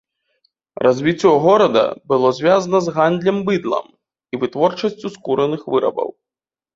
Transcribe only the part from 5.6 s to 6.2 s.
вырабаў.